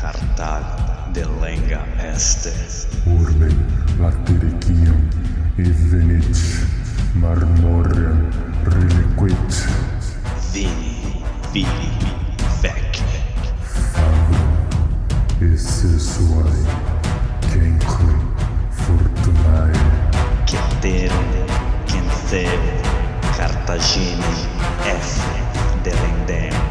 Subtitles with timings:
[0.00, 0.64] Cartag
[1.12, 2.52] de lenga este.
[3.04, 3.48] Urbe
[3.98, 5.08] latericium
[5.58, 6.38] e venit
[7.14, 8.30] marmorem
[8.64, 9.68] reliquit
[10.52, 11.92] Vini, vili,
[12.62, 13.02] vec.
[13.92, 14.56] fabrum
[15.42, 16.64] e sessuae
[17.50, 18.14] cenque
[18.70, 19.72] fortunae
[20.46, 21.46] Ceterum,
[21.86, 22.60] Cenceu,
[23.36, 24.32] Cartagine,
[24.86, 25.20] F.
[25.82, 26.69] Delendem.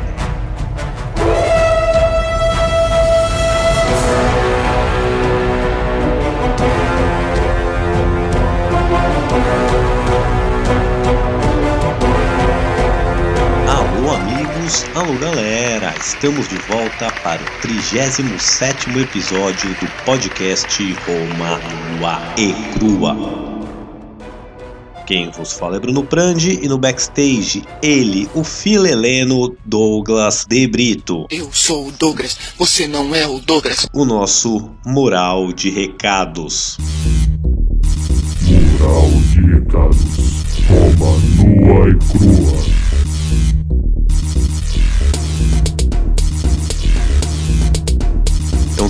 [14.70, 21.60] Amigos, alô galera, estamos de volta para o 37º episódio do podcast Roma
[21.98, 23.16] Nua e Crua.
[25.08, 31.26] Quem vos fala é Bruno Prandi e no backstage ele, o fileleno Douglas De Brito,
[31.32, 33.88] Eu sou o Douglas, você não é o Douglas.
[33.92, 36.78] o nosso mural de recados.
[38.44, 39.98] Mural de recados
[40.68, 42.79] Roma nua e crua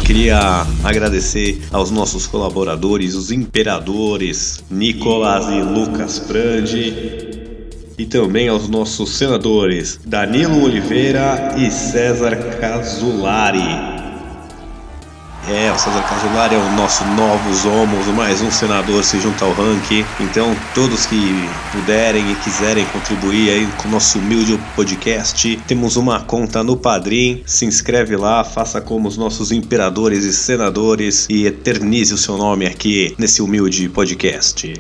[0.10, 7.30] queria agradecer aos nossos colaboradores, os imperadores Nicolas e Lucas Prandi.
[7.96, 13.99] E também aos nossos senadores Danilo Oliveira e César Casulari.
[15.52, 19.52] É, o César Casulari é o nosso novos homos, mais um senador se junta ao
[19.52, 20.06] ranking.
[20.20, 21.18] Então, todos que
[21.72, 27.42] puderem e quiserem contribuir aí com o nosso humilde podcast, temos uma conta no Padrim.
[27.48, 32.68] Se inscreve lá, faça como os nossos imperadores e senadores e eternize o seu nome
[32.68, 34.80] aqui nesse humilde podcast.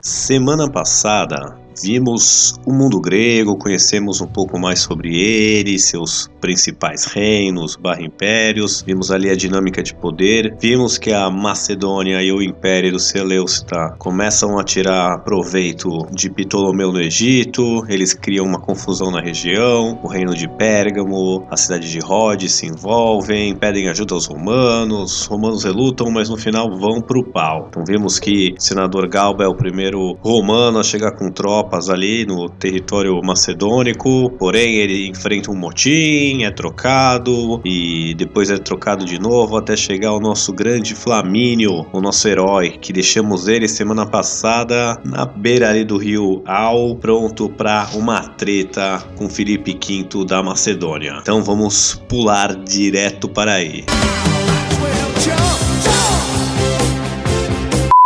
[0.00, 7.74] Semana passada vimos o mundo grego, conhecemos um pouco mais sobre ele, seus principais reinos,
[7.74, 12.92] barra impérios, vimos ali a dinâmica de poder, vimos que a Macedônia e o Império
[12.92, 19.22] do Seleucida começam a tirar proveito de Ptolomeu no Egito, eles criam uma confusão na
[19.22, 25.22] região, o reino de Pérgamo, a cidade de Rhodes se envolvem, pedem ajuda aos romanos,
[25.22, 27.68] os romanos relutam, mas no final vão pro pau.
[27.70, 32.26] Então vimos que o senador Galba é o primeiro romano a chegar com tropas ali
[32.26, 39.20] no território macedônico, porém ele enfrenta um motim, é trocado e depois é trocado de
[39.20, 45.00] novo até chegar ao nosso grande Flamínio, o nosso herói, que deixamos ele semana passada
[45.04, 51.18] na beira ali do rio Al, pronto para uma treta com Felipe V da Macedônia.
[51.20, 53.84] Então vamos pular direto para aí.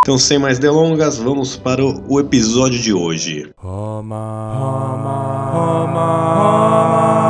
[0.03, 3.53] Então, sem mais delongas, vamos para o o episódio de hoje.
[3.59, 7.28] Roma, Roma, Roma,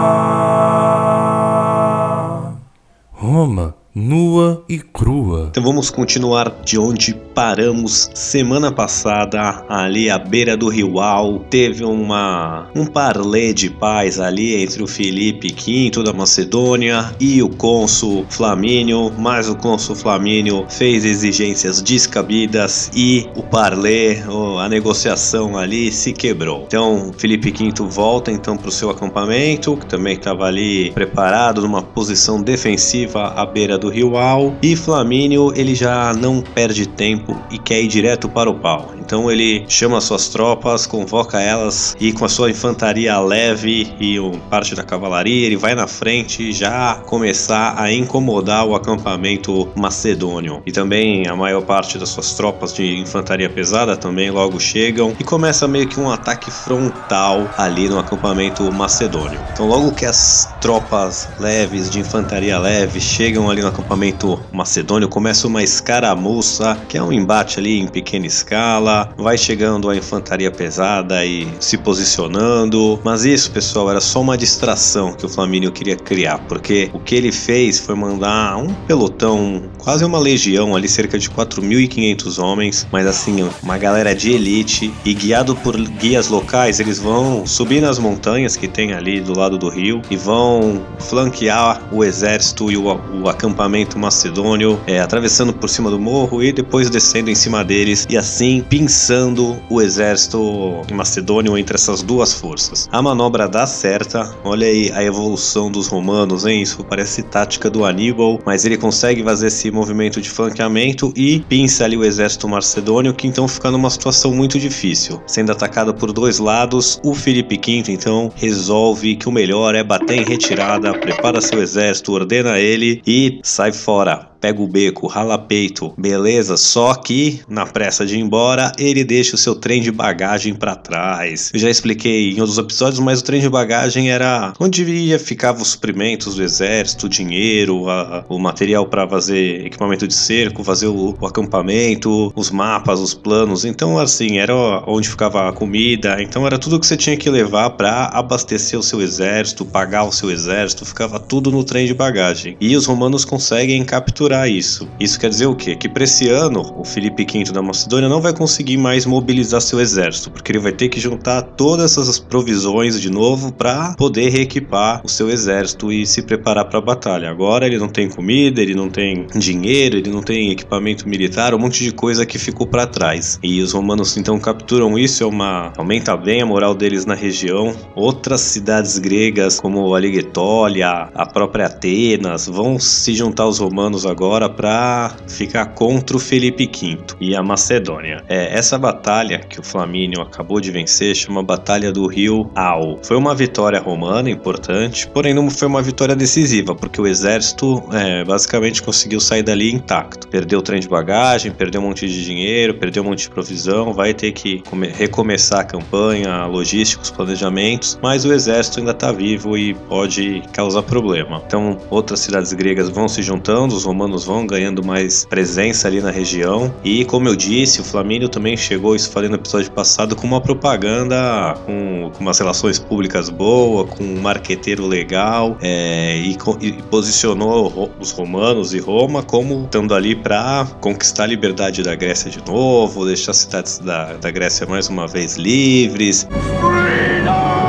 [3.38, 5.46] Roma, nua e crua.
[5.50, 11.38] Então vamos continuar de onde paramos semana passada, ali à beira do rio Al.
[11.48, 17.48] Teve uma um parlê de paz ali entre o Felipe V da Macedônia e o
[17.48, 25.56] cônsul Flamínio, mas o cônsul Flamínio fez exigências descabidas e o parlê, ou a negociação
[25.56, 26.64] ali se quebrou.
[26.66, 31.82] Então Felipe V volta então para o seu acampamento, que também estava ali preparado numa
[31.82, 37.58] posição defensiva à beira do rio Al, e Flamínio ele já não perde tempo e
[37.58, 38.92] quer ir direto para o pau.
[38.98, 44.38] Então ele chama suas tropas, convoca elas e com a sua infantaria leve e um
[44.38, 50.62] parte da cavalaria, ele vai na frente já começar a incomodar o acampamento macedônio.
[50.66, 55.24] E também a maior parte das suas tropas de infantaria pesada também logo chegam e
[55.24, 59.40] começa meio que um ataque frontal ali no acampamento macedônio.
[59.52, 65.46] Então logo que as tropas leves de infantaria leve chegam ali no acampamento macedônio, começa
[65.46, 71.24] uma escaramuça, que é um embate ali em pequena escala, vai chegando a infantaria pesada
[71.24, 72.98] e se posicionando.
[73.04, 77.14] Mas isso, pessoal, era só uma distração que o Flamínio queria criar, porque o que
[77.14, 83.06] ele fez foi mandar um pelotão, quase uma legião ali, cerca de 4.500 homens, mas
[83.06, 88.56] assim, uma galera de elite e guiado por guias locais, eles vão subir nas montanhas
[88.56, 92.84] que tem ali do lado do rio e vão flanquear o exército e o,
[93.22, 98.06] o acampamento macedônio, é, atravessando por cima do morro e depois descendo em cima deles
[98.08, 102.88] e assim pinçando o exército macedônio entre essas duas forças.
[102.92, 106.62] A manobra dá certa, olha aí a evolução dos romanos, hein?
[106.62, 111.84] Isso parece tática do Aníbal, mas ele consegue fazer esse movimento de flanqueamento e pinça
[111.84, 115.22] ali o exército macedônio, que então fica numa situação muito difícil.
[115.26, 120.18] Sendo atacado por dois lados, o Felipe V então resolve que o melhor é bater
[120.18, 125.92] em retirada, prepara seu exército, ordena ele e sai fora pega o beco, rala peito,
[125.96, 126.56] beleza?
[126.56, 130.74] Só que, na pressa de ir embora, ele deixa o seu trem de bagagem para
[130.74, 131.50] trás.
[131.52, 135.62] Eu já expliquei em outros episódios, mas o trem de bagagem era onde ia ficavam
[135.62, 140.86] os suprimentos do exército, o dinheiro, a, o material para fazer equipamento de cerco, fazer
[140.86, 143.64] o, o, acampamento, os mapas, os planos.
[143.64, 144.54] Então, assim, era
[144.86, 146.22] onde ficava a comida.
[146.22, 150.12] Então, era tudo que você tinha que levar para abastecer o seu exército, pagar o
[150.12, 152.56] seu exército, ficava tudo no trem de bagagem.
[152.60, 154.88] E os romanos conseguem capturar isso.
[155.00, 155.74] Isso quer dizer o quê?
[155.76, 159.80] Que para esse ano, o Felipe V da Macedônia não vai conseguir mais mobilizar seu
[159.80, 165.00] exército, porque ele vai ter que juntar todas essas provisões de novo para poder reequipar
[165.04, 167.30] o seu exército e se preparar para a batalha.
[167.30, 171.58] Agora ele não tem comida, ele não tem dinheiro, ele não tem equipamento militar, um
[171.58, 173.38] monte de coisa que ficou para trás.
[173.42, 177.74] E os romanos então capturam isso, é uma aumenta bem a moral deles na região.
[177.94, 184.17] Outras cidades gregas como a Ligetólia, a própria Atenas vão se juntar aos romanos agora
[184.18, 188.24] agora para ficar contra o Felipe V e a Macedônia.
[188.28, 192.98] É, essa batalha que o Flamínio acabou de vencer chama Batalha do Rio Au.
[193.04, 198.24] Foi uma vitória romana importante, porém não foi uma vitória decisiva, porque o exército é,
[198.24, 200.26] basicamente conseguiu sair dali intacto.
[200.26, 203.92] Perdeu o trem de bagagem, perdeu um monte de dinheiro, perdeu um monte de provisão,
[203.92, 204.64] vai ter que
[204.96, 210.82] recomeçar a campanha, logística, os planejamentos, mas o exército ainda está vivo e pode causar
[210.82, 211.40] problema.
[211.46, 216.00] Então, outras cidades gregas vão se juntando, os romanos romanos vão ganhando mais presença ali
[216.00, 216.72] na região.
[216.82, 220.40] E como eu disse, o Flamínio também chegou, isso falei no episódio passado, com uma
[220.40, 227.90] propaganda, com, com umas relações públicas boas, com um marqueteiro legal é, e, e, posicionou
[228.00, 233.04] os romanos e Roma como estando ali para conquistar a liberdade da Grécia de novo,
[233.04, 236.26] deixar as cidades da, da Grécia mais uma vez livres.
[236.60, 237.67] Freedom!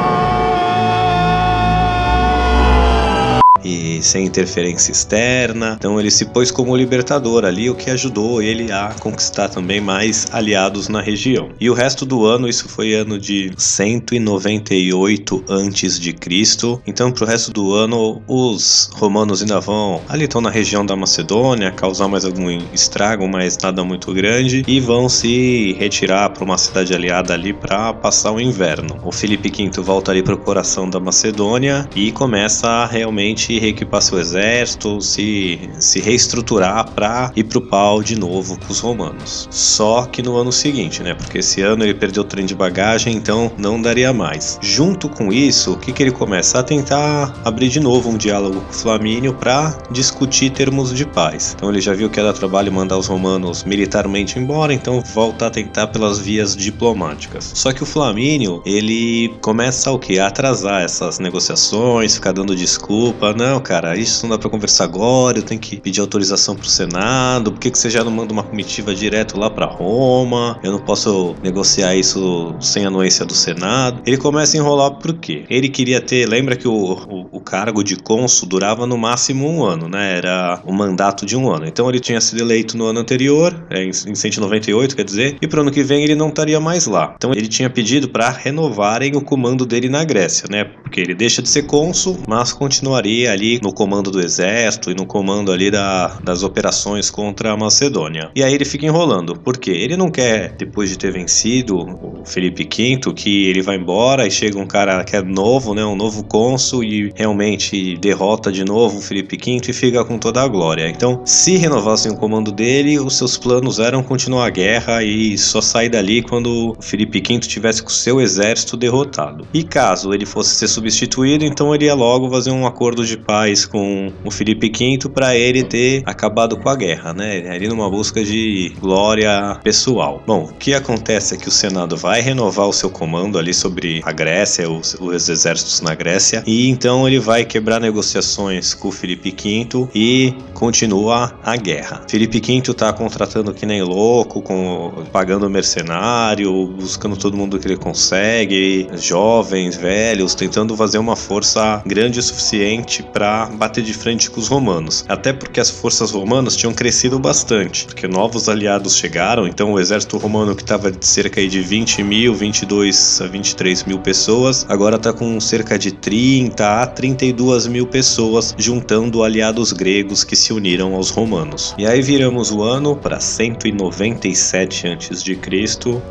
[3.63, 5.75] E sem interferência externa.
[5.77, 10.27] Então ele se pôs como libertador ali, o que ajudou ele a conquistar também mais
[10.31, 11.49] aliados na região.
[11.59, 16.81] E o resto do ano, isso foi ano de 198 antes de Cristo.
[16.85, 21.71] Então pro resto do ano os romanos ainda vão ali estão na região da Macedônia,
[21.71, 26.93] causar mais algum estrago, mas nada muito grande e vão se retirar para uma cidade
[26.93, 28.97] aliada ali para passar o inverno.
[29.03, 34.01] O Felipe V volta ali para o coração da Macedônia e começa a realmente reequipar
[34.01, 39.47] seu exército, se, se reestruturar para ir pro pau de novo com os romanos.
[39.49, 41.13] Só que no ano seguinte, né?
[41.13, 44.59] Porque esse ano ele perdeu o trem de bagagem, então não daria mais.
[44.61, 46.59] Junto com isso, o que, que ele começa?
[46.59, 51.53] A tentar abrir de novo um diálogo com o Flamínio para discutir termos de paz.
[51.55, 55.49] Então ele já viu que era trabalho mandar os romanos militarmente embora, então volta a
[55.49, 57.51] tentar pelas vias diplomáticas.
[57.55, 60.19] Só que o Flamínio, ele começa o que?
[60.19, 65.37] A atrasar essas negociações, ficar dando desculpa, não, cara, isso não dá para conversar agora,
[65.37, 68.43] eu tenho que pedir autorização pro Senado, por que, que você já não manda uma
[68.43, 70.59] comitiva direto lá para Roma?
[70.61, 74.01] Eu não posso negociar isso sem anuência do Senado.
[74.05, 75.45] Ele começa a enrolar por quê?
[75.49, 79.63] Ele queria ter, lembra que o, o, o cargo de cônsul durava no máximo um
[79.63, 80.17] ano, né?
[80.17, 81.65] Era o mandato de um ano.
[81.65, 85.47] Então ele tinha sido eleito no ano anterior, é, em, em 198, quer dizer, e
[85.47, 87.13] pro ano que vem ele não estaria mais lá.
[87.15, 90.65] Então ele tinha pedido para renovarem o comando dele na Grécia, né?
[90.65, 95.05] Porque ele deixa de ser cônsul, mas continuaria ali no comando do exército e no
[95.05, 98.31] comando ali da, das operações contra a Macedônia.
[98.35, 102.63] E aí ele fica enrolando, porque ele não quer, depois de ter vencido o Felipe
[102.63, 106.23] V, que ele vai embora e chega um cara que é novo, né, um novo
[106.23, 110.89] cônsul e realmente derrota de novo o Felipe V e fica com toda a glória.
[110.89, 115.61] Então, se renovassem o comando dele, os seus planos eram continuar a guerra e só
[115.61, 119.47] sair dali quando o Felipe V tivesse com seu exército derrotado.
[119.53, 123.65] E caso ele fosse ser substituído, então ele ia logo fazer um acordo de paz
[123.65, 127.49] com o Felipe V para ele ter acabado com a guerra, né?
[127.49, 130.21] Ali numa busca de glória pessoal.
[130.25, 134.01] Bom, o que acontece é que o Senado vai renovar o seu comando ali sobre
[134.03, 138.91] a Grécia, os, os exércitos na Grécia, e então ele vai quebrar negociações com o
[138.91, 142.03] Felipe V e continua a guerra.
[142.09, 147.77] Felipe V tá contratando que nem louco, com, pagando mercenário, buscando todo mundo que ele
[147.77, 154.39] consegue, jovens, velhos, tentando fazer uma força grande o suficiente para bater de frente com
[154.39, 155.05] os romanos.
[155.07, 160.17] Até porque as forças romanas tinham crescido bastante, porque novos aliados chegaram, então o exército
[160.17, 165.13] romano que estava de cerca de 20 mil, 22 a 23 mil pessoas, agora está
[165.13, 171.09] com cerca de 30 a 32 mil pessoas, juntando aliados gregos que se uniram aos
[171.09, 171.73] romanos.
[171.77, 175.39] E aí viramos o ano para 197 a.C.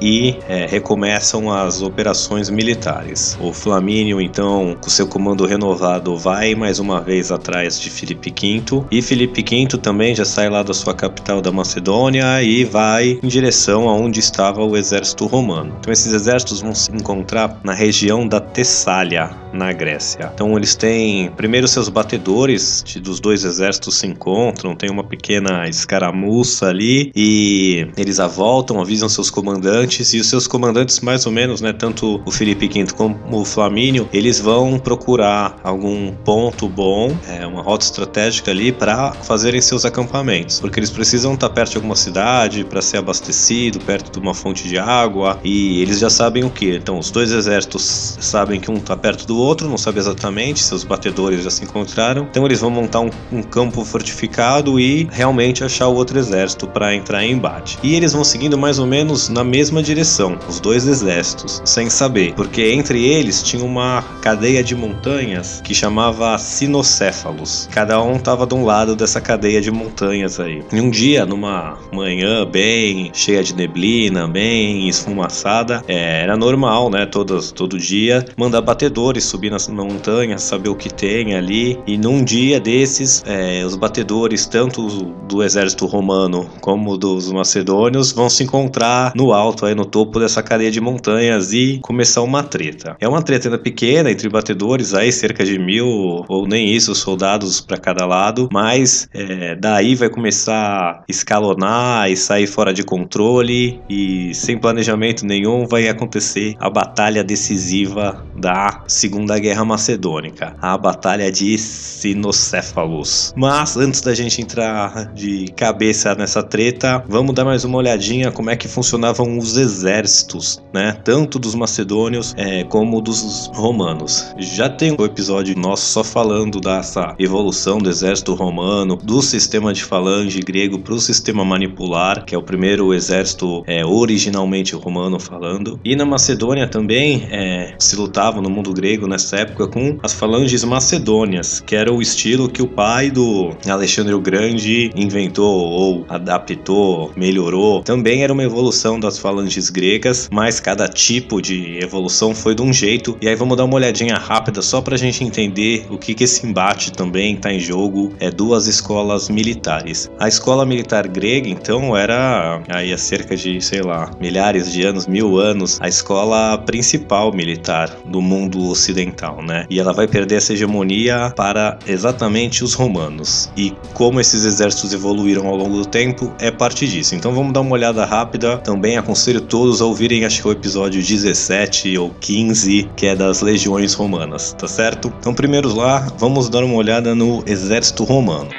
[0.00, 3.36] e é, recomeçam as operações militares.
[3.40, 8.85] O Flamínio, então, com seu comando renovado, vai mais uma vez atrás de Filipe V,
[8.90, 13.28] e Filipe V também já sai lá da sua capital da Macedônia e vai em
[13.28, 15.76] direção aonde estava o exército romano.
[15.78, 20.30] Então esses exércitos vão se encontrar na região da Tessália, na Grécia.
[20.35, 26.66] Então eles têm primeiro seus batedores dos dois exércitos se encontram, tem uma pequena escaramuça
[26.66, 31.61] ali e eles a voltam, avisam seus comandantes e os seus comandantes mais ou menos,
[31.61, 37.44] né, tanto o Felipe V como o Flamínio, eles vão procurar algum ponto bom, é,
[37.44, 41.97] uma rota estratégica ali para fazerem seus acampamentos, porque eles precisam estar perto de alguma
[41.97, 46.50] cidade para ser abastecido, perto de uma fonte de água e eles já sabem o
[46.50, 46.76] que.
[46.76, 50.85] Então os dois exércitos sabem que um está perto do outro, não sabe exatamente, seus
[50.85, 52.28] batedores já se encontraram.
[52.30, 56.94] Então eles vão montar um, um campo fortificado e realmente achar o outro exército para
[56.94, 57.76] entrar em embate.
[57.82, 62.35] E eles vão seguindo mais ou menos na mesma direção, os dois exércitos, sem saber,
[62.35, 67.68] porque entre eles tinha uma cadeia de montanhas que chamava Sinocéfalos.
[67.70, 70.60] Cada um estava de um lado dessa cadeia de montanhas aí.
[70.72, 77.06] E um dia, numa manhã bem cheia de neblina, bem esfumaçada, é, era normal, né?
[77.06, 81.78] Todos, todo dia mandar batedores subir nas montanhas, saber o que tem ali.
[81.86, 84.88] E num dia desses, é, os batedores, tanto
[85.28, 90.42] do exército romano como dos macedônios, vão se encontrar no alto, aí no topo dessa
[90.42, 92.96] cadeia de montanhas e começar uma treta.
[92.98, 97.60] É uma treta ainda pequena entre batedores, aí cerca de mil ou nem isso soldados
[97.60, 103.80] para cada lado, mas é, daí vai começar a escalonar e sair fora de controle
[103.88, 111.30] e sem planejamento nenhum vai acontecer a batalha decisiva da Segunda Guerra Macedônica, a Batalha
[111.30, 113.34] de Sinocéfalos.
[113.36, 118.50] Mas antes da gente entrar de cabeça nessa treta, vamos dar mais uma olhadinha como
[118.50, 120.96] é que funcionavam os exércitos, né?
[121.04, 124.34] Tanto dos macedônios é, como dos romanos.
[124.38, 129.83] Já tem um episódio nosso só falando dessa evolução do exército romano, do sistema de
[129.83, 135.80] falange grego para o sistema manipular, que é o primeiro exército é, originalmente romano falando.
[135.85, 140.62] E na Macedônia também é, se lutava no mundo grego nessa época com as falanges
[140.64, 147.11] macedônias, que era o estilo que o pai do Alexandre o Grande inventou ou adaptou,
[147.16, 147.83] melhorou.
[147.83, 152.73] Também era uma evolução das falanges gregas, mas cada tipo de evolução foi de um
[152.73, 153.16] jeito.
[153.21, 156.26] E aí vamos dar uma olhadinha rápida só para a gente entender o que, que
[156.28, 158.12] esse embate também está em jogo.
[158.20, 160.11] É duas escolas militares.
[160.18, 165.06] A escola militar grega, então, era aí há cerca de, sei lá, milhares de anos,
[165.06, 169.66] mil anos, a escola principal militar do mundo ocidental, né?
[169.70, 173.50] E ela vai perder essa hegemonia para exatamente os romanos.
[173.56, 177.14] E como esses exércitos evoluíram ao longo do tempo é parte disso.
[177.14, 178.58] Então vamos dar uma olhada rápida.
[178.58, 183.16] Também aconselho todos a ouvirem, acho que é o episódio 17 ou 15, que é
[183.16, 185.12] das legiões romanas, tá certo?
[185.18, 188.50] Então, primeiro lá, vamos dar uma olhada no exército romano.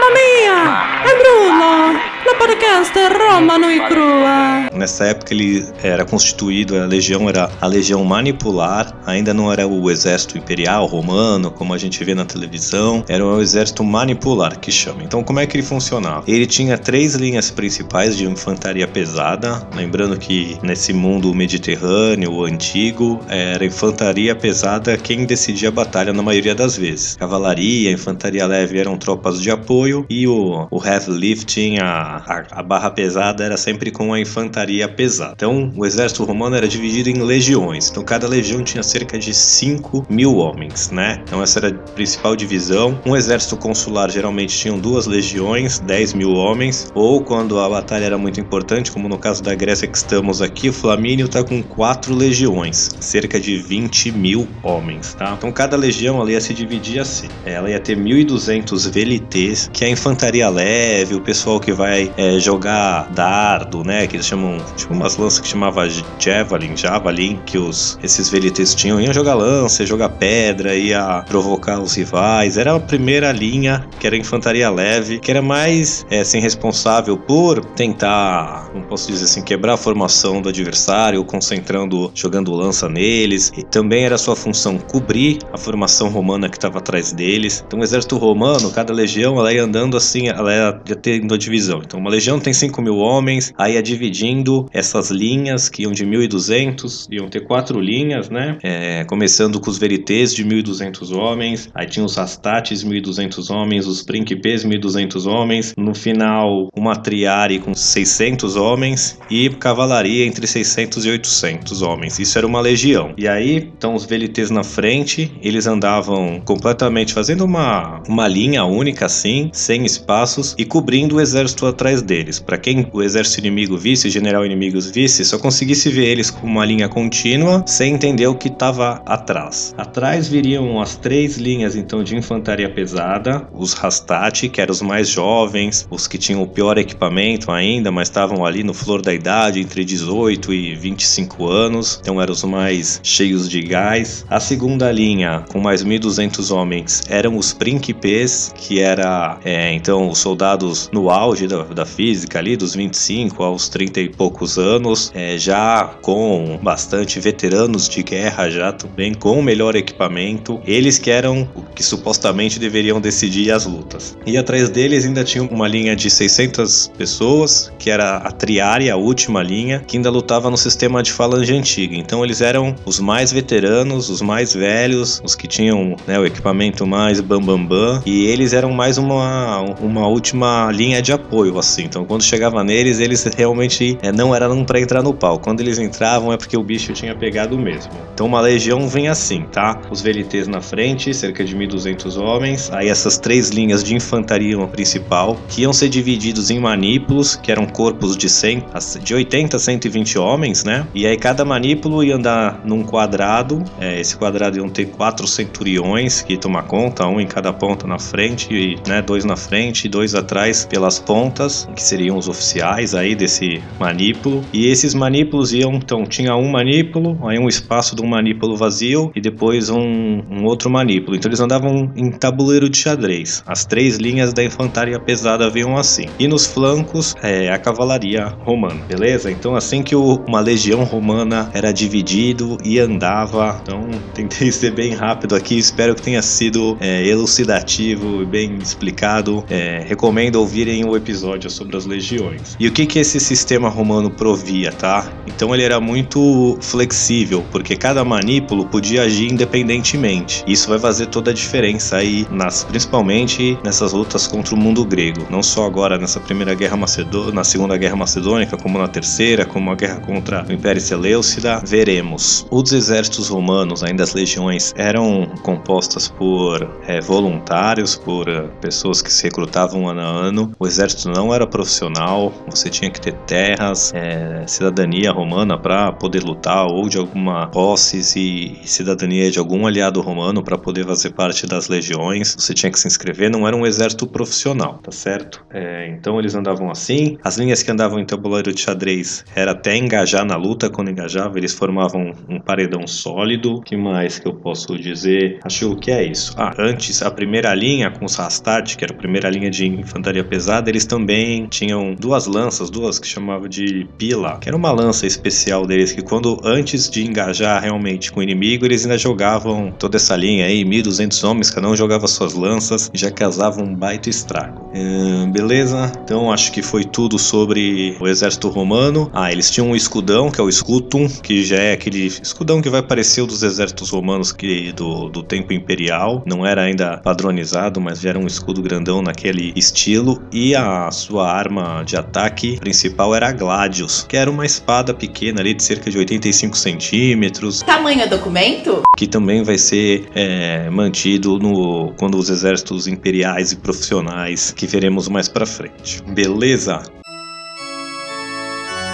[0.00, 1.02] Mamma mia!
[1.02, 2.08] È Bruno!
[2.22, 4.68] La podcast romano e crua.
[4.72, 9.90] Nessa época ele era constituído, a legião era a legião manipular, ainda não era o
[9.90, 15.02] exército imperial romano, como a gente vê na televisão, era o exército manipular que chama.
[15.02, 16.24] Então como é que ele funcionava?
[16.26, 23.64] Ele tinha três linhas principais de infantaria pesada, lembrando que nesse mundo mediterrâneo antigo era
[23.64, 27.16] infantaria pesada quem decidia a batalha na maioria das vezes.
[27.16, 32.62] Cavalaria, infantaria leve eram tropas de apoio e o, o heavy lifting, a a, a,
[32.62, 35.32] barra pesada era sempre com a infantaria pesada.
[35.36, 37.90] Então, o exército romano era dividido em legiões.
[37.90, 41.22] Então, cada legião tinha cerca de 5 mil homens, né?
[41.24, 42.98] Então, essa era a principal divisão.
[43.06, 46.90] Um exército consular geralmente tinham duas legiões, 10 mil homens.
[46.94, 50.68] Ou quando a batalha era muito importante, como no caso da Grécia que estamos aqui,
[50.68, 55.34] o Flamínio está com quatro legiões, cerca de 20 mil homens, tá?
[55.36, 57.28] Então, cada legião ela ia se dividir assim.
[57.44, 62.12] Ela ia ter 1.200 1.200 velites, que é a infantaria leve, o pessoal que vai
[62.18, 64.06] é, jogar dardo, né?
[64.06, 69.00] Que eles chamam, tipo umas lanças que chamava javelin, javelin, que os esses velites tinham,
[69.00, 72.58] iam jogar lança, jogar pedra, ia provocar os rivais.
[72.58, 77.16] Era a primeira linha, que era a infantaria leve, que era mais é, assim, responsável
[77.16, 83.50] por tentar, não posso dizer assim, quebrar a formação do adversário, concentrando, jogando lança neles.
[83.56, 87.64] E também era sua função cobrir a formação romana que estava atrás deles.
[87.66, 91.38] Então, o exército romano, cada legião, ela ia andando assim, ela ia, ia tendo a
[91.38, 91.80] divisão.
[91.84, 96.04] Então, uma legião tem 5 mil homens, aí ia dividindo essas linhas, que iam de
[96.04, 98.58] 1.200, iam ter quatro linhas, né?
[98.62, 104.02] É, começando com os verités de 1.200 homens, aí tinha os rastates, 1.200 homens, os
[104.02, 105.74] príncipes, 1.200 homens.
[105.76, 112.18] No final, uma triare com 600 homens e cavalaria entre 600 e 800 homens.
[112.18, 113.14] Isso era uma legião.
[113.16, 119.06] E aí, então, os velités na frente, eles andavam completamente fazendo uma, uma linha única
[119.06, 122.38] assim, sem espaços e cobrindo o exército atrás deles.
[122.38, 126.46] Para quem o exército inimigo visse, o general inimigo visse, só conseguisse ver eles com
[126.46, 129.74] uma linha contínua, sem entender o que estava atrás.
[129.76, 135.08] Atrás viriam as três linhas então de infantaria pesada, os Hastati, que eram os mais
[135.08, 139.60] jovens, os que tinham o pior equipamento ainda, mas estavam ali no flor da idade,
[139.60, 144.24] entre 18 e 25 anos, então eram os mais cheios de gás.
[144.28, 150.18] A segunda linha, com mais 1.200 homens, eram os príncipes, que era é, então os
[150.18, 155.36] soldados no auge da, da, física ali, dos 25 aos 30 e poucos anos, é,
[155.36, 160.60] já com bastante veteranos de guerra, já também com melhor equipamento.
[160.64, 164.16] Eles que eram o que supostamente deveriam decidir as lutas.
[164.26, 168.96] E atrás deles ainda tinha uma linha de 600 pessoas, que era a triária, a
[168.96, 171.96] última linha, que ainda lutava no sistema de falange antiga.
[171.96, 176.86] Então eles eram os mais veteranos, os mais velhos, os que tinham né, o equipamento
[176.86, 179.39] mais bambambam, bam, bam, e eles eram mais uma,
[179.80, 181.84] uma última linha de apoio, assim.
[181.84, 185.38] Então quando chegava neles, eles realmente é, não eram para entrar no pau.
[185.38, 187.92] Quando eles entravam é porque o bicho tinha pegado mesmo.
[188.14, 189.80] Então uma legião vem assim, tá?
[189.90, 195.36] Os velites na frente, cerca de 1.200 homens, aí essas três linhas de infantaria principal,
[195.48, 198.64] que iam ser divididos em manípulos, que eram corpos de 100,
[199.02, 200.86] de 80 a 120 homens, né?
[200.94, 206.22] E aí cada manípulo ia andar num quadrado, é, esse quadrado iam ter quatro centuriões
[206.22, 209.88] que tomar conta, um em cada ponta na frente, e, né, dois na frente e
[209.88, 214.44] dois atrás pelas pontas, que seriam os oficiais aí desse manípulo.
[214.52, 219.10] E esses manípulos iam, então, tinha um manípulo, aí um espaço de um manípulo vazio
[219.14, 221.16] e depois um, um outro manípulo.
[221.16, 223.42] Então eles andavam em tabuleiro de xadrez.
[223.46, 226.06] As três linhas da infantaria pesada vinham assim.
[226.18, 229.30] E nos flancos, é, a cavalaria romana, beleza?
[229.30, 233.60] Então assim que o, uma legião romana era dividido e andava.
[233.62, 239.19] Então tentei ser bem rápido aqui, espero que tenha sido é, elucidativo e bem explicado.
[239.48, 242.56] É, recomendo ouvirem o episódio sobre as legiões.
[242.58, 245.10] E o que que esse sistema romano provia, tá?
[245.26, 250.44] Então ele era muito flexível, porque cada manípulo podia agir independentemente.
[250.46, 255.26] Isso vai fazer toda a diferença aí, nas, principalmente nessas lutas contra o mundo grego.
[255.30, 259.70] Não só agora nessa primeira guerra macedônica, na segunda guerra macedônica, como na terceira, como
[259.70, 262.46] a guerra contra o Império Seleucida, veremos.
[262.50, 269.12] Os exércitos romanos, ainda as legiões, eram compostas por é, voluntários, por uh, pessoas que
[269.12, 270.52] se recrutavam ano a ano.
[270.58, 276.22] O exército não era profissional, você tinha que ter terras, é, cidadania romana para poder
[276.22, 281.46] lutar, ou de alguma posses e, cidadania de algum aliado romano para poder fazer parte
[281.46, 282.34] das legiões.
[282.38, 285.44] Você tinha que se inscrever, não era um exército profissional, tá certo?
[285.52, 287.18] É, então eles andavam assim.
[287.22, 290.70] As linhas que andavam em tabuleiro de xadrez era até engajar na luta.
[290.70, 293.60] Quando engajava, eles formavam um paredão sólido.
[293.62, 295.40] que mais que eu posso dizer?
[295.44, 296.34] Acho que é isso.
[296.36, 300.68] Ah, antes, a primeira linha com os Hastati, que a primeira linha de infantaria pesada,
[300.68, 305.66] eles também tinham duas lanças, duas que chamava de pila, que era uma lança especial
[305.66, 310.16] deles que quando antes de engajar realmente com o inimigo, eles ainda jogavam toda essa
[310.16, 314.70] linha aí, 1200 homens, cada um jogava suas lanças, já causavam um baita estrago.
[314.74, 315.92] Hum, beleza?
[316.04, 319.10] Então acho que foi tudo sobre o exército romano.
[319.12, 322.68] Ah, eles tinham um escudão, que é o scutum, que já é aquele escudão que
[322.68, 326.22] vai parecer o dos exércitos romanos que do, do tempo imperial.
[326.26, 330.20] Não era ainda padronizado, mas já era um escudo grandão naquele estilo.
[330.32, 335.40] E a sua arma de ataque principal era a Gladius, que era uma espada pequena
[335.40, 337.60] ali de cerca de 85 centímetros.
[337.62, 338.82] Tamanho é documento?
[338.96, 345.08] Que também vai ser é, mantido no quando os exércitos imperiais e profissionais que veremos
[345.08, 346.02] mais para frente.
[346.08, 346.82] Beleza?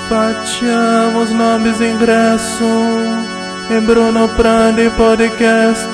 [0.09, 2.65] Facciamo os nomes ingresso
[3.71, 5.91] em Bruno Prandi Podcast.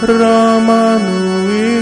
[0.00, 1.76] Roma nua e.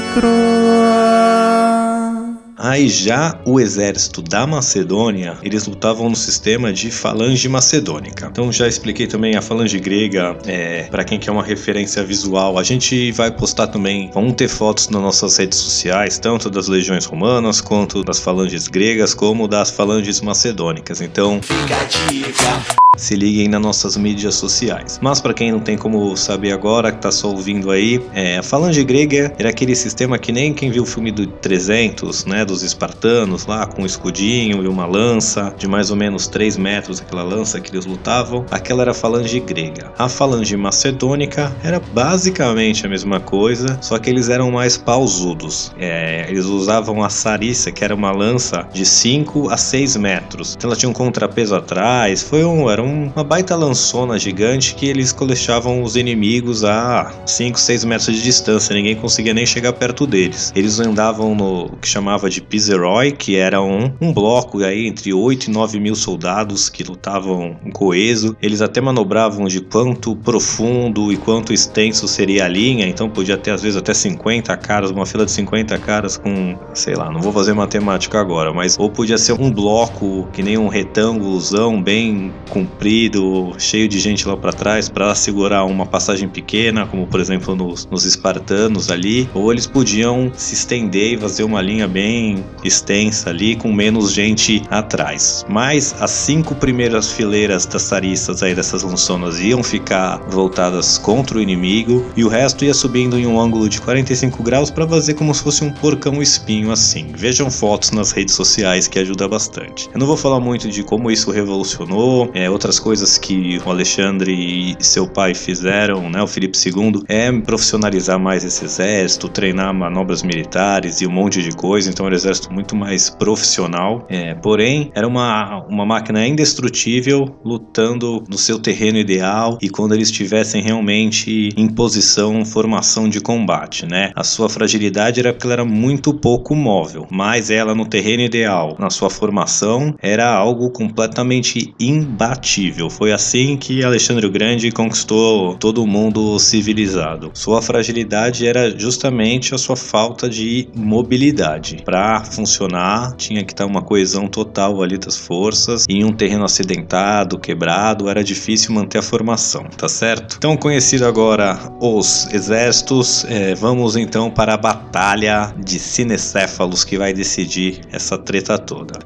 [2.64, 8.28] Aí já o exército da Macedônia, eles lutavam no sistema de falange macedônica.
[8.32, 12.56] Então já expliquei também a falange grega, é, para quem quer uma referência visual.
[12.58, 17.04] A gente vai postar também, vamos ter fotos nas nossas redes sociais, tanto das legiões
[17.04, 21.02] romanas, quanto das falanges gregas, como das falanges macedônicas.
[21.02, 22.84] Então Fica a dica.
[22.96, 24.98] se liguem nas nossas mídias sociais.
[25.02, 28.42] Mas para quem não tem como saber agora, que tá só ouvindo aí, é, a
[28.42, 32.62] falange grega era aquele sistema que nem quem viu o filme do 300, né, dos
[32.62, 37.22] espartanos lá, com um escudinho e uma lança de mais ou menos 3 metros, aquela
[37.24, 39.92] lança que eles lutavam, aquela era a falange grega.
[39.98, 45.72] A falange macedônica era basicamente a mesma coisa, só que eles eram mais pausudos.
[45.78, 50.54] É, eles usavam a sarissa, que era uma lança de 5 a 6 metros.
[50.56, 54.86] Então ela tinha um contrapeso atrás, foi um, era um- uma baita lançona gigante que
[54.86, 60.06] eles colechavam os inimigos a 5, 6 metros de distância, ninguém conseguia nem chegar perto
[60.06, 60.52] deles.
[60.54, 65.44] Eles andavam no que chamava de Piseroi, que era um, um bloco aí entre 8
[65.44, 68.36] e 9 mil soldados que lutavam coeso.
[68.40, 73.50] Eles até manobravam de quanto profundo e quanto extenso seria a linha, então podia ter
[73.50, 77.32] às vezes até 50 caras, uma fila de 50 caras com, sei lá, não vou
[77.32, 83.52] fazer matemática agora, mas ou podia ser um bloco que nem um retângulozão bem comprido,
[83.58, 87.86] cheio de gente lá para trás para segurar uma passagem pequena, como por exemplo nos,
[87.86, 92.23] nos espartanos ali, ou eles podiam se estender e fazer uma linha bem
[92.62, 95.44] extensa ali com menos gente atrás.
[95.48, 101.40] Mas as cinco primeiras fileiras das sarissas aí dessas lançonas iam ficar voltadas contra o
[101.40, 105.34] inimigo e o resto ia subindo em um ângulo de 45 graus para fazer como
[105.34, 107.12] se fosse um porcão espinho assim.
[107.14, 109.88] Vejam fotos nas redes sociais que ajuda bastante.
[109.92, 114.32] Eu não vou falar muito de como isso revolucionou, é, outras coisas que o Alexandre
[114.78, 120.22] e seu pai fizeram, né, o Felipe II, é profissionalizar mais esse exército, treinar manobras
[120.22, 124.06] militares e um monte de coisa, então exército muito mais profissional.
[124.08, 130.08] É, porém, era uma, uma máquina indestrutível lutando no seu terreno ideal e quando eles
[130.08, 134.12] estivessem realmente em posição, formação de combate, né?
[134.14, 138.76] A sua fragilidade era porque ela era muito pouco móvel, mas ela no terreno ideal,
[138.78, 142.88] na sua formação, era algo completamente imbatível.
[142.90, 147.30] Foi assim que Alexandre o Grande conquistou todo o mundo civilizado.
[147.34, 151.82] Sua fragilidade era justamente a sua falta de mobilidade.
[151.84, 155.86] Para funcionar, tinha que estar uma coesão total ali das forças.
[155.88, 160.36] Em um terreno acidentado, quebrado, era difícil manter a formação, tá certo?
[160.38, 167.12] Então, conhecido agora os exércitos, eh, vamos então para a batalha de cinecéfalos que vai
[167.12, 168.98] decidir essa treta toda.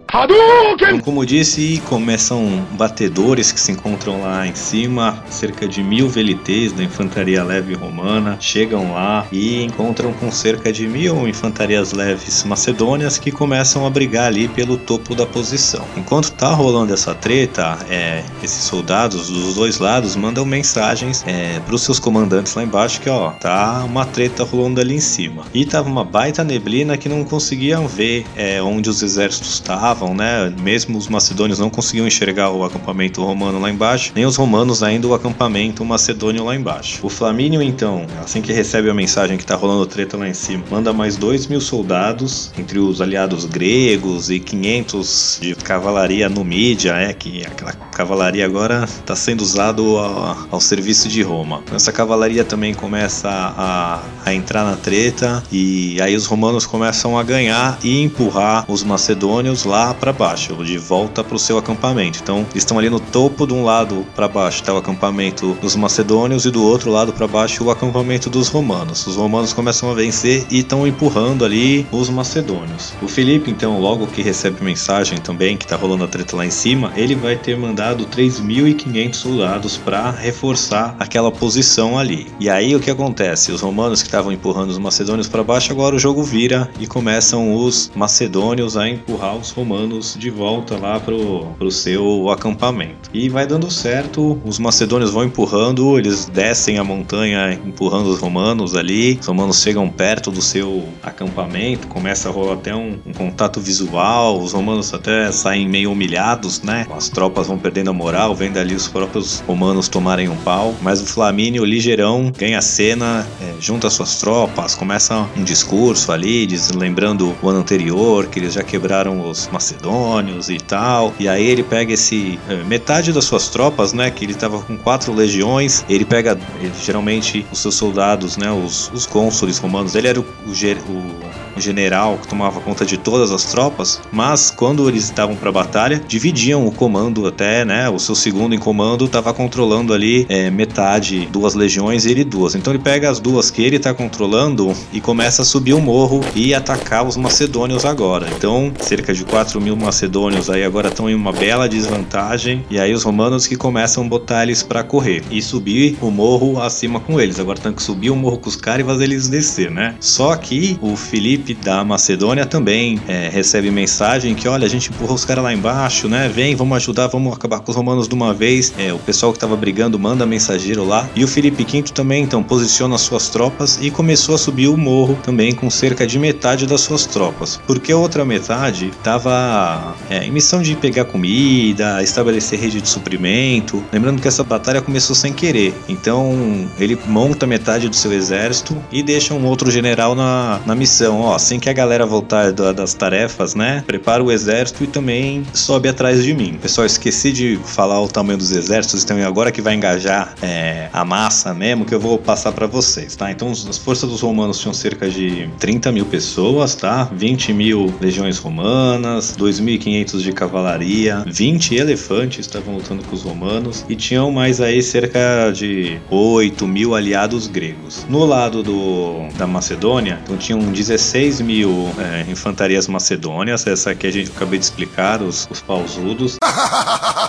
[0.74, 6.72] Então, como disse, começam batedores que se encontram lá em cima, cerca de mil VLTs
[6.72, 12.42] da infantaria leve romana, chegam lá e encontram com cerca de mil infantarias leves
[12.88, 15.84] macedônias que começam a brigar ali pelo topo da posição.
[15.96, 21.74] Enquanto tá rolando essa treta, é, esses soldados dos dois lados mandam mensagens é, para
[21.74, 25.44] os seus comandantes lá embaixo que ó, tá uma treta rolando ali em cima.
[25.52, 30.52] E tava uma baita neblina que não conseguiam ver é, onde os exércitos estavam, né?
[30.60, 35.06] Mesmo os macedônios não conseguiam enxergar o acampamento romano lá embaixo, nem os romanos ainda
[35.06, 37.00] o acampamento macedônio lá embaixo.
[37.02, 40.64] O Flamínio, então, assim que recebe a mensagem que tá rolando treta lá em cima,
[40.70, 47.12] manda mais dois mil soldados, entre os aliados gregos e 500 de cavalaria numídia, é,
[47.12, 51.62] que aquela cavalaria agora está sendo usado ao, ao serviço de Roma.
[51.72, 57.22] Essa cavalaria também começa a, a entrar na treta e aí os romanos começam a
[57.22, 62.20] ganhar e empurrar os macedônios lá para baixo, de volta para o seu acampamento.
[62.22, 65.76] Então, eles estão ali no topo de um lado para baixo está o acampamento dos
[65.76, 69.06] macedônios e do outro lado para baixo o acampamento dos romanos.
[69.06, 72.67] Os romanos começam a vencer e estão empurrando ali os macedônios.
[73.02, 76.50] O Felipe, então, logo que recebe mensagem também que tá rolando a treta lá em
[76.50, 82.26] cima, ele vai ter mandado 3.500 soldados para reforçar aquela posição ali.
[82.38, 83.52] E aí o que acontece?
[83.52, 87.54] Os romanos que estavam empurrando os macedônios para baixo, agora o jogo vira e começam
[87.54, 93.10] os macedônios a empurrar os romanos de volta lá pro, pro seu acampamento.
[93.12, 98.74] E vai dando certo, os macedônios vão empurrando, eles descem a montanha empurrando os romanos
[98.74, 103.60] ali, os romanos chegam perto do seu acampamento, começa a rolar até um, um, contato
[103.60, 106.86] visual, os romanos até saem meio humilhados, né?
[106.94, 111.00] As tropas vão perdendo a moral, vendo ali os próprios romanos tomarem um pau, mas
[111.00, 116.70] o Flamínio ligeirão ganha a cena, é, junta suas tropas, começa um discurso ali, diz,
[116.70, 121.62] lembrando o ano anterior, que eles já quebraram os macedônios e tal, e aí ele
[121.62, 126.04] pega esse é, metade das suas tropas, né, que ele estava com quatro legiões, ele
[126.04, 130.50] pega ele, geralmente os seus soldados, né, os, os cônsules romanos, ele era o, o,
[130.50, 136.00] o general que tomava conta de todas as tropas, mas quando eles estavam para batalha,
[136.06, 137.88] dividiam o comando até, né?
[137.88, 142.54] O seu segundo em comando estava controlando ali é, metade, duas legiões e ele duas.
[142.54, 146.20] Então ele pega as duas que ele está controlando e começa a subir o morro
[146.34, 148.28] e atacar os macedônios agora.
[148.36, 152.92] Então, cerca de 4 mil macedônios aí agora estão em uma bela desvantagem e aí
[152.92, 157.20] os romanos que começam a botar eles para correr e subir o morro acima com
[157.20, 157.38] eles.
[157.38, 159.94] Agora tem que subir o morro com os caras e fazer eles descer, né?
[160.00, 165.14] Só que o Felipe da Macedônia também é, recebe mensagem que, olha, a gente empurrou
[165.14, 166.28] os caras lá embaixo, né?
[166.28, 168.72] Vem, vamos ajudar, vamos acabar com os romanos de uma vez.
[168.78, 171.08] É, o pessoal que estava brigando manda mensageiro lá.
[171.14, 175.18] E o Felipe V também, então, posiciona suas tropas e começou a subir o morro
[175.22, 177.60] também com cerca de metade das suas tropas.
[177.66, 183.82] Porque a outra metade estava é, em missão de pegar comida, estabelecer rede de suprimento.
[183.92, 185.74] Lembrando que essa batalha começou sem querer.
[185.88, 191.20] Então, ele monta metade do seu exército e deixa um outro general na, na missão.
[191.20, 193.82] Ó, assim que a galera voltar das tarefas, né?
[193.86, 196.58] Prepara o exército e também sobe atrás de mim.
[196.60, 201.04] Pessoal, esqueci de falar o tamanho dos exércitos, então agora que vai engajar é, a
[201.04, 203.30] massa mesmo, que eu vou passar para vocês, tá?
[203.30, 207.04] Então as forças dos romanos tinham cerca de 30 mil pessoas, tá?
[207.12, 213.94] 20 mil legiões romanas, 2.500 de cavalaria, 20 elefantes estavam lutando com os romanos e
[213.94, 218.04] tinham mais aí cerca de 8 mil aliados gregos.
[218.08, 224.06] No lado do, da Macedônia, então tinham 16 6 mil é, infantarias macedônias, essa aqui
[224.06, 226.36] a gente acabei de explicar, os, os pausudos.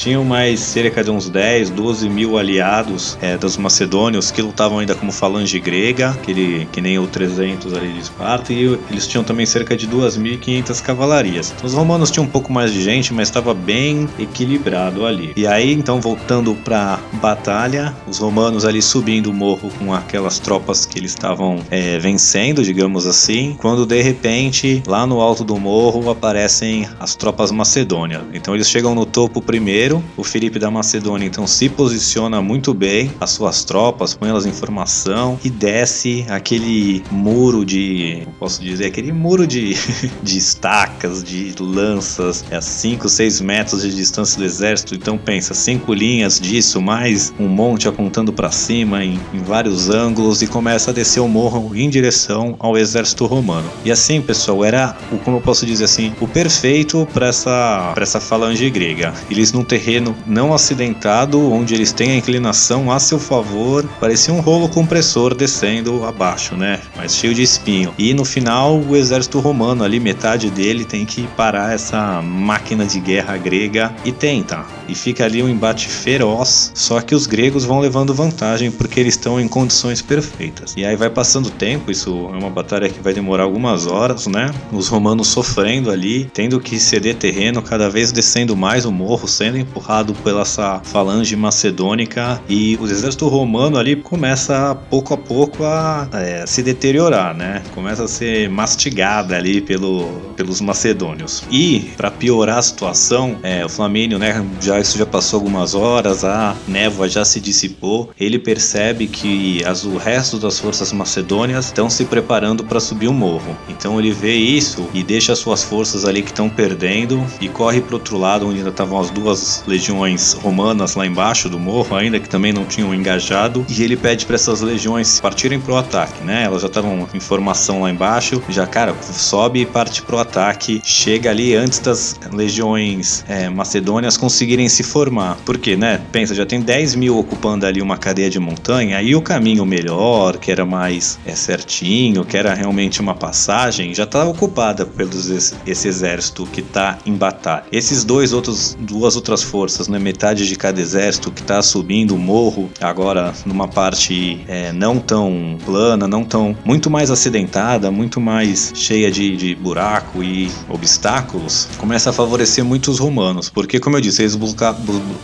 [0.00, 4.94] Tinham mais cerca de uns 10, 12 mil aliados é, dos macedônios que lutavam ainda
[4.94, 9.22] como falange grega, que, ele, que nem o 300 ali de Esparta, e eles tinham
[9.22, 11.54] também cerca de 2.500 cavalarias.
[11.62, 15.34] Os romanos tinham um pouco mais de gente, mas estava bem equilibrado ali.
[15.36, 20.86] E aí, então, voltando para batalha, os romanos ali subindo o morro com aquelas tropas
[20.86, 26.08] que eles estavam é, vencendo, digamos assim, quando de repente, lá no alto do morro,
[26.08, 28.22] aparecem as tropas macedônias.
[28.32, 33.10] Então eles chegam no topo primeiro o Felipe da Macedônia então se posiciona muito bem,
[33.20, 39.12] as suas tropas, põe elas em formação e desce aquele muro de, posso dizer, aquele
[39.12, 39.74] muro de,
[40.22, 44.94] de estacas, de lanças, é a 5, 6 metros de distância do exército.
[44.94, 50.42] Então pensa, cinco linhas disso, mais um monte apontando para cima em, em vários ângulos
[50.42, 53.70] e começa a descer o morro em direção ao exército romano.
[53.84, 58.02] E assim, pessoal, era o como eu posso dizer assim, o perfeito para essa, pra
[58.02, 59.12] essa falange grega.
[59.30, 64.40] Eles não terreno não acidentado, onde eles têm a inclinação a seu favor, parecia um
[64.40, 66.78] rolo compressor descendo abaixo, né?
[66.94, 67.94] Mas cheio de espinho.
[67.98, 73.00] E no final, o exército romano ali, metade dele, tem que parar essa máquina de
[73.00, 74.66] guerra grega e tenta.
[74.86, 79.14] E fica ali um embate feroz, só que os gregos vão levando vantagem porque eles
[79.14, 80.74] estão em condições perfeitas.
[80.76, 84.26] E aí vai passando o tempo, isso é uma batalha que vai demorar algumas horas,
[84.26, 84.50] né?
[84.72, 89.56] Os romanos sofrendo ali, tendo que ceder terreno, cada vez descendo mais o morro, sendo
[89.70, 96.08] empurrado pela essa falange macedônica e o exército romano ali começa pouco a pouco a
[96.12, 97.62] é, se deteriorar, né?
[97.72, 101.44] Começa a ser mastigada ali pelo, pelos macedônios.
[101.50, 104.44] E para piorar a situação, é, o Flamínio, né?
[104.60, 108.10] Já isso já passou algumas horas, a névoa já se dissipou.
[108.18, 113.12] Ele percebe que as, o resto das forças macedônias estão se preparando para subir o
[113.12, 113.56] morro.
[113.68, 117.80] Então ele vê isso e deixa as suas forças ali que estão perdendo e corre
[117.80, 122.18] para outro lado onde ainda estavam as duas legiões romanas lá embaixo do morro, ainda
[122.18, 126.44] que também não tinham engajado, e ele pede para essas legiões partirem pro ataque, né?
[126.44, 131.30] Elas já estavam em formação lá embaixo, já, cara, sobe e parte pro ataque, chega
[131.30, 135.36] ali antes das legiões é, macedônias conseguirem se formar.
[135.44, 136.00] Porque, né?
[136.12, 140.38] Pensa, já tem 10 mil ocupando ali uma cadeia de montanha, e o caminho melhor,
[140.38, 145.54] que era mais é, certinho, que era realmente uma passagem, já está ocupada pelos esse,
[145.66, 147.64] esse exército que está em batalha.
[147.72, 149.98] Esses dois outros duas outras forças, né?
[149.98, 155.58] Metade de cada exército que está subindo o morro, agora numa parte é, não tão
[155.64, 156.56] plana, não tão.
[156.64, 162.90] muito mais acidentada, muito mais cheia de, de buraco e obstáculos, começa a favorecer muito
[162.90, 163.50] os romanos.
[163.50, 164.38] Porque, como eu disse, eles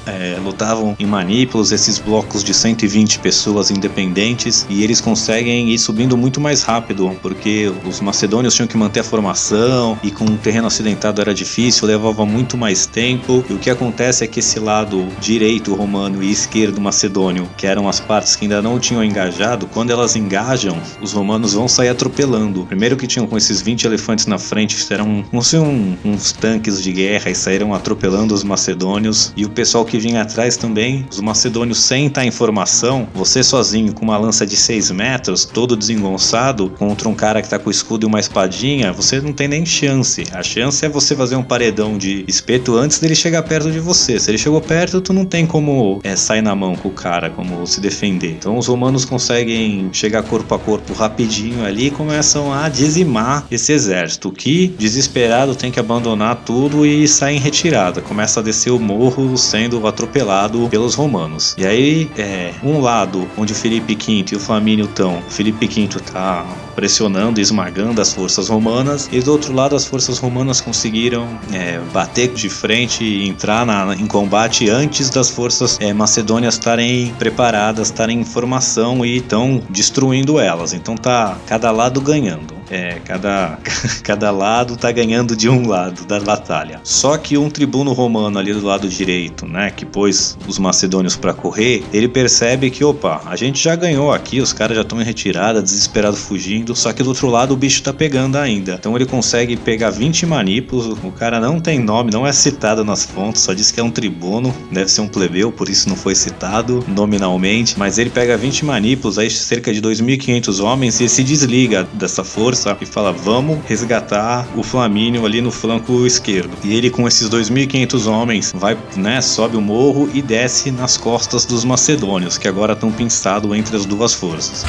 [0.07, 6.17] é, lutavam em manípulos, esses blocos de 120 pessoas independentes, e eles conseguem ir subindo
[6.17, 10.67] muito mais rápido, porque os macedônios tinham que manter a formação e com o terreno
[10.67, 13.45] acidentado era difícil, levava muito mais tempo.
[13.49, 17.89] E o que acontece é que esse lado direito romano e esquerdo macedônio, que eram
[17.89, 22.65] as partes que ainda não tinham engajado, quando elas engajam, os romanos vão sair atropelando.
[22.67, 26.83] Primeiro que tinham com esses 20 elefantes na frente, eram não sei, um, uns tanques
[26.83, 29.33] de guerra e saíram atropelando os macedônios.
[29.37, 33.93] E o pessoal que vinha atrás também, os macedônios sem estar em formação, você sozinho
[33.93, 38.07] com uma lança de 6 metros, todo desengonçado, contra um cara que tá com escudo
[38.07, 40.25] e uma espadinha, você não tem nem chance.
[40.33, 44.06] A chance é você fazer um paredão de espeto antes dele chegar perto de você.
[44.19, 47.31] Se ele chegou perto, tu não tem como é, sair na mão com o cara,
[47.31, 48.31] como se defender.
[48.31, 53.73] Então os romanos conseguem chegar corpo a corpo rapidinho ali e começam a dizimar esse
[53.73, 58.01] exército, que desesperado tem que abandonar tudo e sair em retirada.
[58.01, 61.55] Começa a descer o morro sendo atropelado pelos romanos.
[61.59, 65.89] E aí, é, um lado onde o Felipe V e o Flamínio estão, Felipe V
[66.13, 71.81] tá pressionando esmagando as forças romanas, e do outro lado as forças romanas conseguiram é,
[71.93, 77.89] bater de frente e entrar na, em combate antes das forças é, macedônias estarem preparadas,
[77.89, 80.73] estarem em formação e estão destruindo elas.
[80.73, 82.56] Então tá cada lado ganhando.
[82.71, 83.59] É, cada,
[84.03, 86.81] cada lado tá ganhando de um lado da batalha.
[86.83, 91.33] Só que um tribuno romano ali do lado direito, né, que pôs os macedônios para
[91.33, 95.05] correr, ele percebe que, opa, a gente já ganhou aqui, os caras já estão em
[95.05, 98.75] retirada, desesperado fugindo, só que do outro lado o bicho tá pegando ainda.
[98.75, 103.05] Então ele consegue pegar 20 manipos, o cara não tem nome, não é citado nas
[103.05, 106.15] fontes, só diz que é um tribuno, deve ser um plebeu, por isso não foi
[106.15, 111.85] citado nominalmente, mas ele pega 20 manipos, aí cerca de 2.500 homens, e se desliga
[111.95, 116.57] dessa força e fala: vamos resgatar o Flamínio ali no flanco esquerdo.
[116.65, 121.45] E ele, com esses 2.500 homens, vai, né, sobe o morro e desce nas costas
[121.45, 124.65] dos macedônios, que agora estão pinçados entre as duas forças.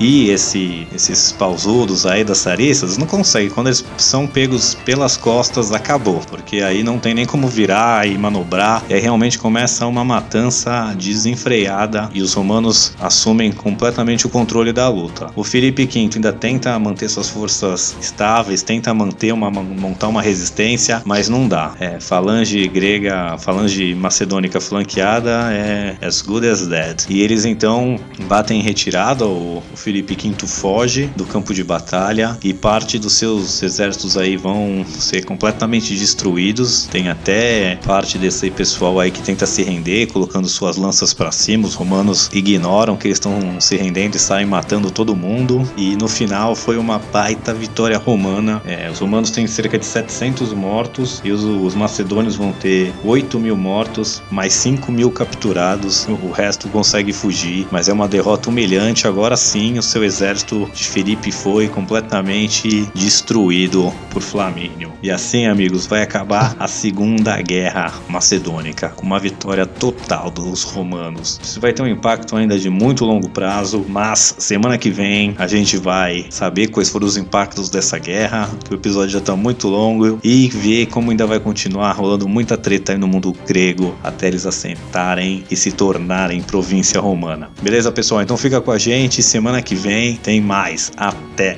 [0.00, 3.50] E esse, esses pausudos aí das sarissas não conseguem.
[3.50, 6.20] Quando eles são pegos pelas costas, acabou.
[6.26, 8.82] Porque aí não tem nem como virar e manobrar.
[8.88, 12.08] E aí realmente começa uma matança desenfreada.
[12.14, 15.30] E os romanos assumem completamente o controle da luta.
[15.36, 21.02] O Felipe V ainda tenta manter suas forças estáveis, tenta manter uma, montar uma resistência,
[21.04, 21.74] mas não dá.
[21.78, 27.02] É, falange grega, falange macedônica flanqueada é as good as dead.
[27.10, 29.26] E eles então batem em retirada.
[29.26, 34.36] O, o Felipe V foge do campo de batalha e parte dos seus exércitos aí
[34.36, 36.86] vão ser completamente destruídos.
[36.86, 41.66] Tem até parte desse pessoal aí que tenta se render, colocando suas lanças para cima.
[41.66, 45.68] Os romanos ignoram que eles estão se rendendo e saem matando todo mundo.
[45.76, 48.62] E no final foi uma baita vitória romana.
[48.64, 53.40] É, os romanos têm cerca de 700 mortos e os, os macedônios vão ter 8
[53.40, 56.06] mil mortos, mais 5 mil capturados.
[56.06, 59.08] O resto consegue fugir, mas é uma derrota humilhante.
[59.08, 64.92] Agora sim, o seu exército de Felipe foi completamente destruído por Flamínio.
[65.02, 71.40] E assim, amigos, vai acabar a Segunda Guerra Macedônica com uma vitória total dos romanos.
[71.42, 75.46] Isso vai ter um impacto ainda de muito longo prazo, mas semana que vem a
[75.46, 79.66] gente vai saber quais foram os impactos dessa guerra, que o episódio já está muito
[79.68, 84.28] longo e ver como ainda vai continuar rolando muita treta aí no mundo grego até
[84.28, 87.50] eles assentarem e se tornarem província romana.
[87.62, 88.20] Beleza, pessoal?
[88.20, 90.90] Então fica com a gente semana que que vem tem mais.
[90.96, 91.56] Até!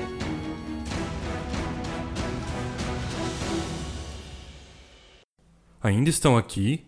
[5.83, 6.85] Ainda estão aqui?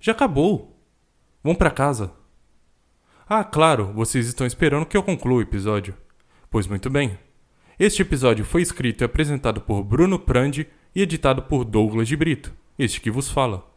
[0.00, 0.82] Já acabou.
[1.44, 2.14] Vão para casa.
[3.28, 5.94] Ah, claro, vocês estão esperando que eu conclua o episódio.
[6.50, 7.18] Pois muito bem.
[7.78, 12.54] Este episódio foi escrito e apresentado por Bruno Prandi e editado por Douglas de Brito,
[12.78, 13.70] este que vos fala.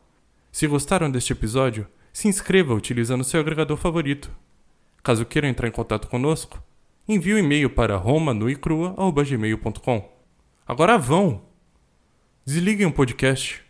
[0.53, 4.31] Se gostaram deste episódio, se inscreva utilizando seu agregador favorito.
[5.03, 6.63] Caso queira entrar em contato conosco,
[7.07, 10.11] envie o um e-mail para romanuicrua.gmail.com.
[10.67, 11.43] Agora vão!
[12.45, 13.63] Desliguem o podcast.